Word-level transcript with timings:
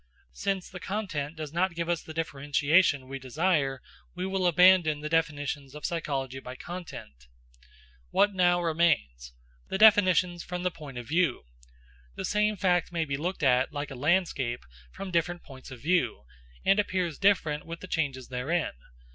Since 0.33 0.67
the 0.67 0.79
content 0.79 1.35
does 1.35 1.53
not 1.53 1.75
give 1.75 1.87
us 1.87 2.01
the 2.01 2.11
differentiation 2.11 3.07
we 3.07 3.19
desire, 3.19 3.83
we 4.15 4.25
will 4.25 4.47
abandon 4.47 5.01
the 5.01 5.09
definitions 5.09 5.75
of 5.75 5.85
psychology 5.85 6.39
by 6.39 6.55
content. 6.55 7.27
What 8.09 8.33
now 8.33 8.63
remains? 8.63 9.33
The 9.69 9.77
definitions 9.77 10.41
from 10.43 10.63
the 10.63 10.71
point 10.71 10.97
of 10.97 11.07
view. 11.07 11.43
The 12.15 12.25
same 12.25 12.57
fact 12.57 12.91
may 12.91 13.05
he 13.05 13.15
looked 13.15 13.43
at, 13.43 13.71
like 13.71 13.91
a 13.91 13.95
landscape, 13.95 14.65
from 14.91 15.11
different 15.11 15.43
points 15.43 15.69
of 15.69 15.81
view, 15.83 16.23
and 16.65 16.79
appears 16.79 17.19
different 17.19 17.67
with 17.67 17.79
the 17.81 17.85
changes 17.87 18.29
therein. 18.29 18.71